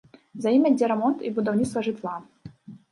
[0.45, 2.19] За ім ідзе рамонт і будаўніцтва жытла.